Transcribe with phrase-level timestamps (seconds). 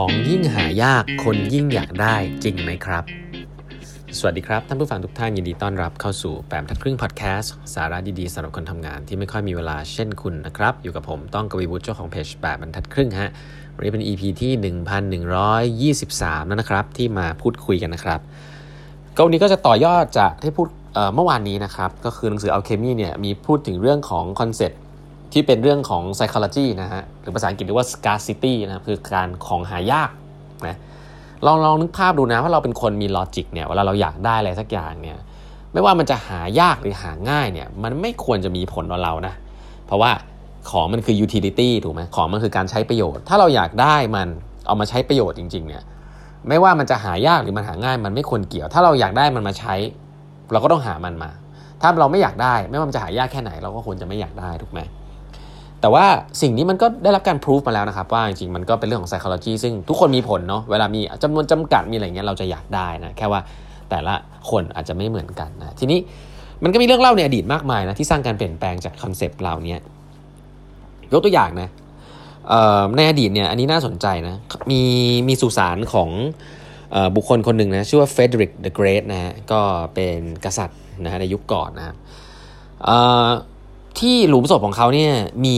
[0.00, 3.04] ของยิ่งหายากคนยิ่งอยากได้จริงไหมครับ
[4.18, 13.30] สวัสดีครับ ท่านผู้ฟังทุกท่านยินดีต้อนรับเข้าสู่แปมทัดครึ่งพอดแคสต์สาระดีๆสำหรับคนทำงานที่ไม่ค่อยมีเวลาเช่นคุณนะครับ อยู่กับผมต้องกวีวุฒิเจ้าของเพจแปดบรรทัดครึ่งฮะ
[13.76, 14.52] วันนี้เป็น EP ที่
[15.96, 18.20] 1123 แล้วนะครับ ที่มาพูดคุยกันนะครับ
[19.16, 20.68] ก็วันนี้ก็จะต่อยอดจากที่พูด
[21.14, 24.80] เมื่อวานนี้นะครับ ก็คือหนังสือ Alchemy เนี่ยมีพูดถึงเรื่องของคอนเซ็ปต์
[25.36, 30.10] ที่เป็นเรื่องของ psychology นะฮะหรือภาษาอังกฤษเรียกว่า scarcity นะครับคือการของหายาก
[30.66, 30.78] นะ
[31.46, 35.18] ลองลองนึกภาพดูนะว่าเราเป็นคนมีลอจิกเนี่ยเวลาเราอยากได้อะไรสักอย่างเนี่ย
[35.72, 39.34] ไม่ว่ามันจะหายากหรือหาง่ายเนี่ยมันไม่ควรจะมีผลต่อเรานะ
[39.86, 40.10] เพราะว่า
[40.70, 44.28] ของมันคือ utility ถูกไหมของมันคือการใช้ประโยชน์ ถ้าเราอยากได้มัน
[44.66, 45.82] เอามาใช้ประโยชน์จริงๆเนี่ย
[46.48, 49.74] ไม่ว่ามันจะหายากหรือมันหาง่าย มันไม่ควรเกี่ยว ถ้าเราอยากได้มันมาใช้
[50.52, 51.30] เราก็ต้องหามันมา
[51.80, 54.80] ถ้าเราไม่อยากได้ ไม่ว่ามันจะหายากแค่ไหน เราก็ควรจะไม่อยากได้ถูกไหม
[55.80, 56.06] แต่ว่า
[56.42, 63.40] สิ่งนี้มันก็ได้รับการพิสูจมาแล้วนะครับ ว่าจริงๆมันก็เป็นเรื่องของ psychology ซึ่งทุกคนมีผลเนาะเวลามีจำนวนจำกัดมีอะไรเงี้ยเราจะอยากได้นะแค่ว่า
[63.90, 64.14] แต่ละ
[64.50, 65.98] คนอาจจะไม่เหมือนกันนะทีนี้
[66.64, 69.74] มันก็มีเรื่องเล่าในอดีตมากมายนะที่สร้างการเปลี่ยนแปลงจากคอนเซปต์เหล่านี้
[71.12, 71.68] ยกตัวอย่างนะ
[72.96, 74.34] ในอดีตเนี่ยอันนี้น่าสนใจนะ
[74.70, 74.82] มี
[75.28, 76.10] มีสุสานของ
[77.16, 79.60] บุคคลคนหนึ่งนะชื่อว่า Frederick the Great นะฮะก็
[79.94, 81.96] เป็นกษัตริย์นะในยุคก่อนนะครับ
[84.00, 85.12] ที่หลุมศพของเขาเนี่ย
[85.44, 85.56] มี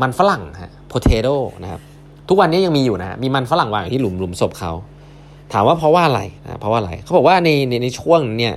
[0.00, 1.80] มันฝรั่งฮะ potato นะครับ
[2.28, 4.72] ทุกวันนี้ยังมีอยู่นะมีมันฝรั่งวางอยู่ที่หลุมหลุมศพเขา
[5.52, 8.54] ถามว่าเพราะว่าอะไรนะเพราะว่าอะไรเขาบอกว่าในในในช่วงเนี่ย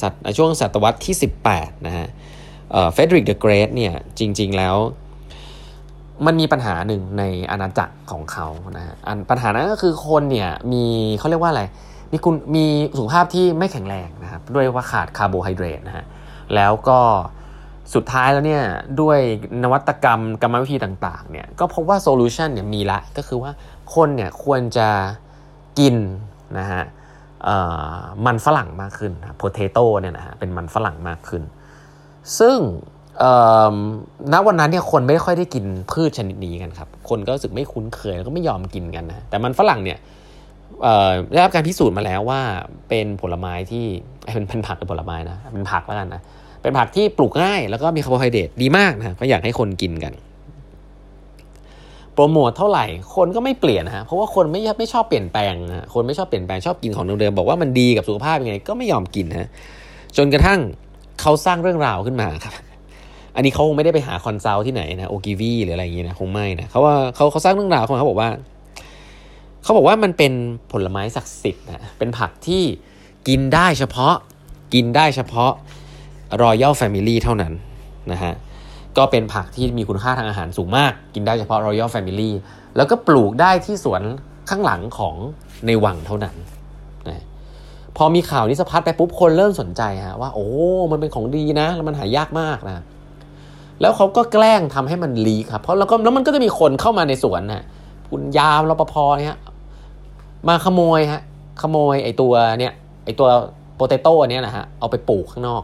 [0.00, 1.14] สัตในช่วงศตวรรษที่
[1.50, 2.06] 18 นะฮะ
[2.92, 4.76] Frederick the Great เนี่ยจริง ๆ แล้ว
[6.26, 8.94] มันมีปัญหาหนึ่งในอาณาจักรของเขานะฮะ
[9.30, 10.84] ปัญหานั้นก็คือคนเนี่ยมี
[11.18, 11.62] เขาเรียกว่าอะไร
[12.12, 12.64] มีคุณมี
[12.98, 16.04] สุขภาพที่ไม่แข็งแรงนะครับ ด้วยว่าขาดคาร์โบไฮเดรตนะฮะ
[16.54, 17.00] แล้วก็
[17.94, 18.62] สุดท้ายแล้วเนี่ย
[19.00, 19.18] ด้วย
[19.62, 23.50] นวัตกรรมกรรมวิธีต่างๆเนี่ยก็พบว่า solution เนี่ยมีละก็คือว่า
[23.94, 24.88] คนเนี่ยควรจะ
[25.78, 25.96] กิน
[26.58, 26.82] นะฮะ
[28.26, 31.42] มันฝรั่งมากขึ้น potato เนี่ยนะฮะเป็นมันฝรั่งมากขึ้น
[32.38, 32.58] ซึ่ง
[34.32, 39.98] ณวันนั้นเนี่ยคนไม่ค่อยได้กินพืชชนิดนี้กันครับ คนก็รู้สึกไม่คุ้นเคยแล้วก็ไม่ยอมกินกันนะแต่มันฝรั่งเนี่ย
[41.32, 42.40] ได้รับการพิสูจน์มาแล้วว่า
[42.88, 43.84] เป็นผลไม้ที่
[44.48, 46.22] เป็นผักหรือผลไม้นะเป็นผักแล้วกันนะ
[46.66, 50.12] เป็นผักที่ปลูกง่าย แล้วก็มีคาร์โบไฮเดรตดีมากนะก็อยากให้คนกินกัน
[52.14, 52.84] โปรโมทเท่าไหร่
[53.16, 59.48] คนก็ไม่เปลี่ยนนะเพราะว่าคนไม่ไม่ชอบเปลี่ยนแปลงนะคนไม่ชอบเปลี่ยนแปลงชอบกินของเดิมๆบอกว่ามันดีกับสุขภาพยังไงก็ไม่ยอมกินนะ
[60.16, 60.58] จนกระทั่ง
[61.20, 62.54] เขาสร้างเรื่องราวขึ้นมาครับ
[63.36, 68.30] อันนี้เขาคงไม่ได้ไปหาคอนซัลที่ไหนนะโอกิวีหรืออะไรอย่างเงี้ยนะคงไม่นะเขาว่าเขาเขาสร้างเรื่องราวเขาเขาบอกว่า
[69.62, 70.32] เขาบอกว่ามันเป็น
[70.72, 72.62] ผลไม้ศักดิ์สิทธิ์นะเป็นผักที่
[73.28, 74.14] กินได้เฉพาะ
[74.74, 75.52] กินได้เฉพาะ
[76.42, 77.52] Royal Family เท่านั้น
[78.12, 78.32] นะฮะ
[78.96, 82.30] ก็เป็นผักที่มีคุณค่าทางอาหารสูงมาก กินได้เฉพาะ Royal Family
[82.76, 84.02] แล้วก็ปลูกได้ที่สวน
[84.48, 85.14] ข้างหลังของ
[85.66, 86.34] ในวังเท่านั้น
[87.08, 87.24] นะ
[87.96, 90.46] พอมีข่าวนี้สะพัดไปปุ๊บคนเริ่มสนใจฮะว่าโอ้
[90.92, 92.84] มันเป็นของดีนะแล้วมันหายากมากนะ
[93.80, 97.64] แล้วเขาก็แกล้งทำให้มันลีครับเพราะแล้วก็แล้วมันก็จะมีคนเข้ามาในสวนนะ
[98.10, 99.38] คุณยามรปภเนี่ย
[100.48, 101.22] มาขโมยฮะ
[101.62, 102.72] ขโมยไอตัวเนี่ย
[103.04, 103.28] ไอตัว
[103.76, 105.62] โปเตโต้เนี่ยนะฮะเอาไปปลูกข้างนอก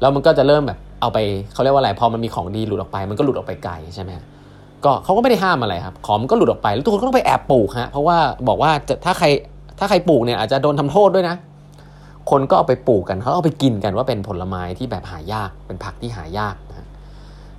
[0.00, 1.18] แล้วมันก็จะเริ่มแบบเอาไป
[1.52, 4.10] เขาเรียกว่าอะไรพอมันมีของดีหลุดออกไป มันก็หลุดออกไปไกลใช่ไหม
[4.84, 8.16] ก็เขาก็ไม่ได้ห้ามอะไรครับของมันก็หลุดออกไปแล้วทุกคนก็ต้องไปแอบปลูกฮะเพราะว่า
[8.48, 9.26] บอกว่าจะถ้าใคร
[9.78, 11.36] ถ้าใครปลูกเนี่ยอาจจะโดนทำโทษด้วยนะ
[12.30, 16.86] คนก็เอาไปปลูกกันเขาเอาไปกินกันว่าเป็นผลไม้ที่แบบหายากเป็นผักที่หายากนะ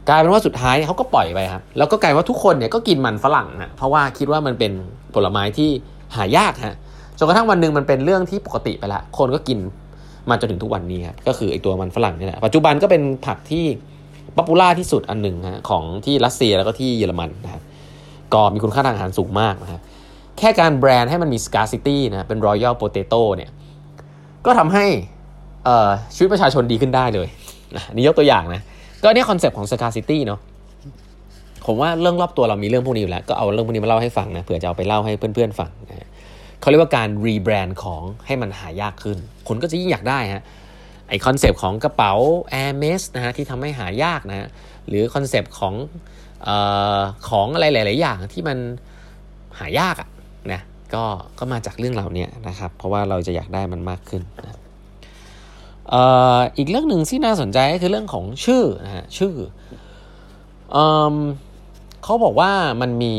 [0.07, 4.71] กลายเป็นว่าสุดท้ายเขาก็ปล่อยไปครับแล้วก็กลายว่าทุกคนเนี่ยก็กินมันฝรั่งนะเพราะว่าคิดว่ามันเป็น
[5.13, 5.69] ผลไม้ที่
[6.15, 6.77] หายากฮะ
[7.17, 9.59] จนกระทั่งวันหนึ่งมันเป็นเรื่องที่ปกติไปละ คนก็กิน
[10.31, 13.65] มาจนถึงทุกวันนี้ครับก็คือไอตัวมันฝรั่งนี่แหละปัจจุบันก็เป็นผักที่
[14.37, 17.63] popular ที่สุดอันหนึ่งนะของที่รัสเซียแล้วก็ที่เยอรมันนะครับ
[18.33, 19.81] ก็มีคุณค่าทางอาหารสูงมากนะครับ
[20.37, 23.49] แค่การแบรนด์ให้มันมี scarcity นะเป็น royal potato เนี่ย
[24.45, 24.85] ก็ทำให้
[26.15, 27.27] ชีวิตประชาชนดีขึ้นได้เลย
[27.75, 28.61] นะนี่ยกตัวอย่างนะ
[29.03, 30.39] ก็เนี่ยคอนเซปต์ของ scarcity เนาะ
[31.65, 36.09] ผมว่าเรื่องรอบตัวเรามีเรื่องพวกนี้อยู่แล้ว ก็เอาเรื่องพวกนี้มาเล่าให้ฟังนะเผื่อจะเอาไปเล่าให้เพื่อนๆฟังนะ
[36.59, 39.17] เขาเรียกว่าการ rebrand ของให้มันหายากขึ้น
[39.47, 40.43] คนก็จะยิ่งอยากได้ฮะ
[41.09, 42.13] ไอคอนเซปต์ของกระเป๋า
[42.61, 44.47] Air m e s นะฮะที่ทำให้หายากนะฮะ
[44.87, 45.73] หรือคอนเซปต์ของ
[46.47, 46.49] อ
[46.97, 48.57] อของอะไรหลาย ๆ อย่างที่มัน
[49.59, 50.09] หายากอะ่ะ
[50.51, 50.61] นะ
[50.93, 51.03] ก็
[51.39, 54.57] ก็มาจากเรื่องเหล่านี้นะครับ เพราะว่าเราจะอยากได้มันมากขึ้นนะ
[56.57, 59.33] อีกเรื่องหนึ่งที่น่าสนใจก็คือเรื่องของชื่อนะฮะชื่อ
[60.71, 62.51] เเขาบอกว่า
[62.81, 63.15] มันมี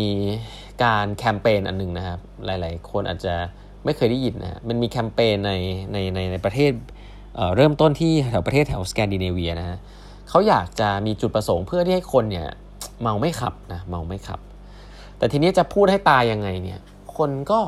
[0.83, 3.35] การแคมเปญอันนึงนะครับ หลาย ๆ คนอาจจะ
[3.85, 5.53] ไม่เคยได้ยินนะมันมีแคมเปญใน
[5.93, 6.73] ในในในประเทศ
[7.37, 9.79] เเริ่มต้นที่แถวประเทศแถวสแกนดิเนเวียนะฮะ
[10.29, 12.49] เขาอยากจะมีจุดประสงค์เพื่อที่ให้คนเนี่ย
[13.03, 14.41] เมาไม่ขับนะเมาไม่ขับ
[15.19, 16.81] แต่ทีนี้จะพูดให้ตายยังไงเนี่ย
[17.17, 17.61] คนก็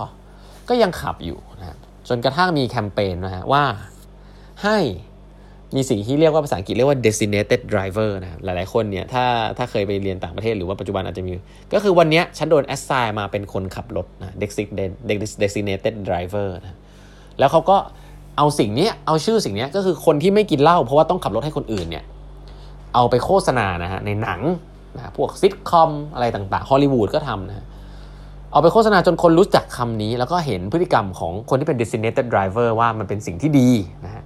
[0.68, 1.76] ก็ยังขับอยู่นะ
[2.08, 3.64] จนกระทั่งมีแคมเปญนะฮะว่า
[4.62, 4.78] ให้
[5.76, 9.24] มีสิ่งที่เรียกว่าภาษาอังกฤษเรียกว่า designated driver นะครับหลายๆคนเนี่ยถ้า
[9.58, 11.32] ถ้าเคยไปเรียนต่างประเทศหรือว่าปัจจุบันอาจจะมี
[11.74, 14.34] ก็คือวันนี้ฉันโดน assign มาเป็นคนขับรถนะ
[15.42, 16.76] designated driver นะ
[17.38, 17.76] แล้วเขาก็
[18.38, 22.04] เอาสิ่งนี้เอาชื่อสิ่งนี้ก็คือคนที่ไม่กินเหล้าเพราะว่าต้องขับรถให้คนอื่นเนี่ย
[22.94, 24.40] เอาไปโฆษณานะฮะในหนัง
[24.96, 27.64] นะพวกซิทคอมอะไรต่างๆฮอลลีวูดก็ทำนะ
[28.52, 33.68] เอาไปโฆษณาจนคนรู้จักคำนี้ แล้วก็เห็นพฤติกรรมของคนที่เป็น designated driver ว่ามันเป็นสิ่งที่ดี
[34.04, 34.22] นะฮะ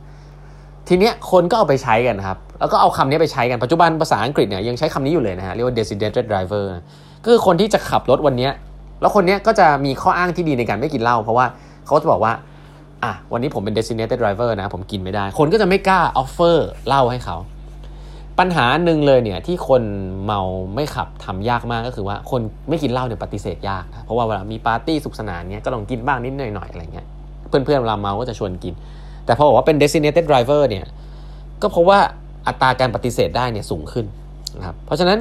[0.88, 6.66] ทีเนี้ยคนก็เอาไปใช้กันครับ แล้วก็เอาคำนี้ไปใช้กันปัจจุบันภาษาอังกฤษเนี่ยยังใช้คำนี้อยู่เลยนะฮะเรียกว่า designated driver
[7.24, 8.48] ก็คือคนที่จะขับรถวันนี้
[9.00, 11.46] แล้วคนนี้ก็จะมีข้ออ้างที่ดีในการไม่กินเหล้าเพราะว่า
[11.86, 12.32] เขาจะบอกว่า
[13.04, 17.36] อะวันนี้ผมเป็น designated driver นะผมกินไม่ได้ คนก็จะไม่กล้า offer เหล้าให้เขา
[18.38, 19.82] ปัญหาหนึ่งเลยเนี่ยที่คน
[20.24, 20.40] เมา
[20.74, 27.06] ไม่ขับทำยากมากก็คือว่าคนไม่กินเหล้าเนี่ยปฏิเสธยากเพราะว่าเวลามีปาร์ตี้สุขสนานเนี่ยก็ลองกินบ้างนิดหน่อยๆอะไรเงี้ย
[27.48, 28.74] เพื่อนๆเวลาเมาก็จะชวนกิน
[29.26, 30.87] แต่พอบอกว่าเป็น designated driver เนี่ย
[31.62, 31.99] ก็เพราะว่า
[32.46, 34.06] อัตราการปฏิเสธได้เนี่ยสูงขึ้น
[34.56, 35.19] นะครับ เพราะฉะนั้น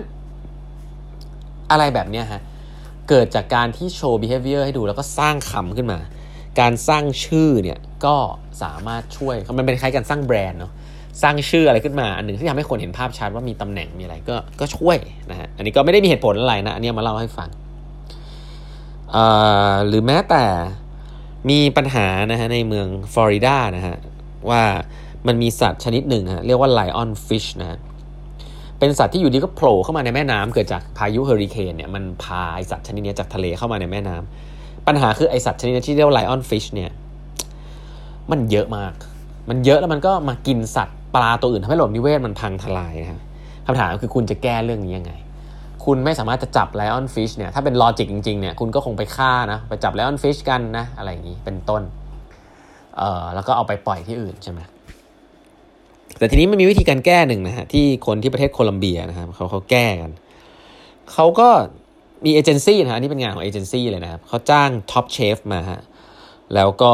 [1.71, 2.41] อะไรแบบนี้ฮะ
[3.09, 5.99] เกิดจากการที่โชว์ behavior ให้ดูแล้วก็สร้างคำขึ้นมา
[6.59, 8.15] การสร้างชื่อเนี่ยก็
[8.63, 10.71] สามารถช่วย มันเป็นคล้ายการสร้างแบรนด์เนาะ
[11.21, 14.97] สร้างชื่ออะไรขึ้นมา อันหนึ่งที่ทำให้คนเห็นภาพชัดว่ามีตำแหน่งมีอะไรก็ก็ช่วย
[15.31, 17.49] นะฮะ อันนี้ก็ไม่ได้มีเหตุผลอะไรนะ อันนี้มาเล่าให้ฟัง
[19.87, 20.43] หรือแม้แต่
[21.49, 23.97] มีปัญหานะฮะในเมืองฟลอริดานะฮะ
[24.49, 24.63] ว่า
[25.27, 27.79] มันมีสัตว์ชนิดหนึ่งฮะเรียกว่า lionfish นะ
[28.79, 36.91] เป็นสัตว์ที่อยู่ดีก็โผล่เข้ามาในแม่น้ำเกิดจากพายุเฮอริเคนเนี่ยมันพาไอสัตว์ชนิดนี้จากทะเลเข้ามาในแม่น้ำปัญหาคือไอสัตว์ชนิดนี้ที่เรียกว่า lionfish เนี่ย
[38.31, 38.93] มันเยอะมาก
[39.49, 43.21] มันเยอะแล้วมันก็มากินสัตว์ปลาตัวอื่นทำให้ระบบนิเวศมันพังทลายนะครับ
[43.65, 45.13] คำถามคือคุณจะแก้เรื่องนี้ยังไง
[45.85, 51.81] คุณไม่สามารถจะจับ lionfish เนี่ยถ้าเป็น logic จริงๆเนี่ยคุณก็คงไปฆ่านะไปจับ lionfish กันนะอะไรอย่างนี้เป็นต้น
[52.97, 54.59] เอ่อแล้วก็เอาไปปล่อยที่อื่นใช่ไหม
[56.17, 60.11] แต่ทีนี้มันมีวิธีการแก้หนึ่งนะฮะที่คนที่ประเทศโคลัมเบียนะครับเขาเขาแก้กัน
[61.13, 61.49] เขาก็
[62.25, 65.81] มีเอเจนซี่นะฮะนี่เป็นงานของเอเจนซี่เลยนะครับเขาจ้าง top chef มาฮะ
[66.55, 66.93] แล้วก็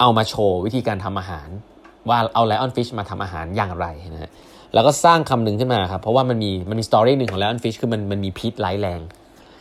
[0.00, 1.48] เอามาโชว์วิธีการทำอาหาร
[2.08, 4.30] ว่าเอา lionfish มาทำอาหารอย่างไรนะฮะ
[4.74, 9.00] แล้วก็สร้างคำหนึ่งขึ้นมาครับ เพราะว่ามันมีมันมี story หนึ่งของ lionfish คือมันมันมีพิษร้ายแรง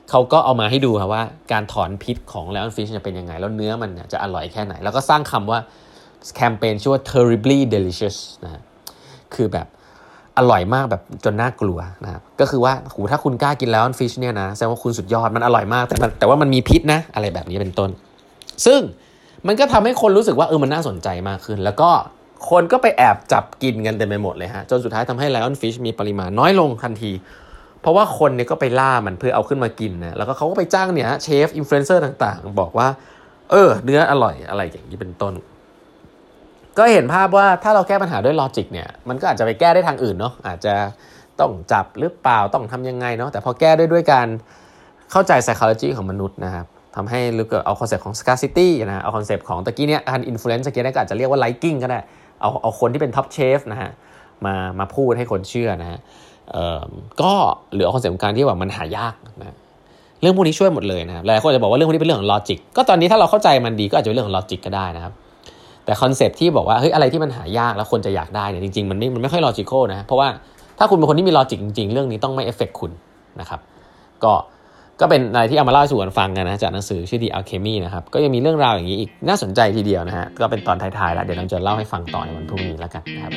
[0.10, 5.60] เขาก็เอามาให้ดูครับว่าการถอนพิษของ lionfish จะเป็นยังไง แล้วเนื้อมันจะอร่อยแค่ไหน แล้วก็สร้างคำว่า
[6.36, 8.62] แคมเปญชื่อว่า terribly delicious นะ
[9.36, 9.68] คือแบบ
[10.38, 17.90] อร่อยมากแบบจนน่ากลัวนะครับก็คือว่าหูถ้าคุณกล้ากิน lionfish เนี่ยนะแสดงว่าคุณสุดยอดมันอร่อยมาก แต่แต่ว่ามันมีพิษนะ อะไรแบบนี้เป็นต้น
[18.66, 18.80] ซึ่ง
[19.48, 21.90] มันก็ทำให้คนรู้สึกว่าเออมันน่าสนใจมากขึ้น แล้วก็
[22.50, 27.12] คนก็ไปแอบจับกินกันเต็มไปหมดเลยฮะ จนสุดท้ายทำให้ lionfish มีปริมาณน้อยลงทันที
[27.82, 32.88] เพราะว่าคนเนี่ยก็ไปล่ามันเพื่อเอาขึ้นมากินนะ แล้วก็เขาก็ไปจ้างเนี่ยเชฟอินฟลูเอนเซอร์ต่างๆ บอกว่า
[33.52, 35.34] เออ เนื้ออร่อยอะไรอย่างนี้เป็นต้น
[36.78, 40.74] ก็เห็นภาพว่าถ้าเราแก้ปัญหาด้วย logic เนี่ย มันก็อาจจะไปแก้ได้ทางอื่นเนาะ อาจจะ
[41.40, 44.28] ต้องจับหรือเปล่า ต้องทำยังไงเนาะ แต่พอแก้ด้วยด้วยการ
[45.12, 46.66] เข้าใจ psychology ของมนุษย์นะครับ
[46.96, 52.00] ทำให้รู้เกิดเอาคอนเซปต์ของ scarcity นะ เอาคอนเซปต์ของตะกี้เนี่ยการ influence ตะกี้นี่ก็อาจจะเรียกว่า liking ก็ได้
[52.42, 53.92] เอาเอาคนที่เป็น top chef นะฮะ
[54.46, 56.00] มามาพูดให้คนเชื่อนะฮะ
[57.22, 59.56] ก็หรือ concept การที่ว่ามันหายากนะ
[60.22, 65.14] เรื่องพวกนี้ช่วยหมดเลยนะครับหลายคนจะบอกว่าเรื่องพวกนี้เป็นเรื่องของ logic ก็ตอนนี้ถ้าเราเข้าใจมันดีก็อาจจะเป็นเรื่องของ logic ก็ได้นะครับ
[65.86, 70.28] แต่ concept ที่บอกว่าเฮ้ยอะไรที่มันหายากแล้วคนจะอยากได้เนี่ยจริงๆมันไม่มันไม่ค่อย logical นะเพราะว่า
[70.80, 72.92] ถ้าคุณเป็นคนที่มี logic จริงๆ เรื่องนี้ต้องไม่ affect คุณ
[73.40, 73.60] นะครับ
[74.24, 74.34] ก็
[75.02, 83.34] ก็เป็นอะไรที่เอามาเล่าสู่กันฟังกันนะจากหนังสือชื่อ The Alchemy นะครับก็ยังมีเรื่องราวอย่างนี้อีกน่าสนใจทีเดียวนะฮะก็เป็นตอนท้ายๆแล้วเดี๋ยวเราจะเล่าให้ฟังต่อในวันพรุ่งนี้แล้วกันนะครับ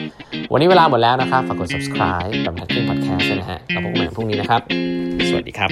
[0.53, 4.61] วันนี้เวลาหมดแล้วนะครับฝากกด subscribe กับ Hacking Podcast นะฮะเราพบกันใหม่พรุ่งนี้นะครับ
[5.29, 5.71] สวัสดีครับ